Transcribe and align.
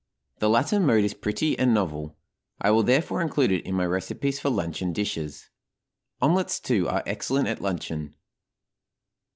The 0.39 0.49
latter 0.49 0.79
mode 0.79 1.03
is 1.03 1.13
pretty 1.13 1.59
and 1.59 1.75
novel; 1.75 2.17
I 2.59 2.71
will, 2.71 2.81
therefore, 2.81 3.21
include 3.21 3.51
it 3.51 3.63
in 3.67 3.75
my 3.75 3.85
recipes 3.85 4.39
for 4.39 4.49
luncheon 4.49 4.93
dishes. 4.93 5.51
Omelets, 6.23 6.59
too, 6.59 6.87
are 6.89 7.03
excellent 7.05 7.47
at 7.47 7.61
luncheon. 7.61 8.15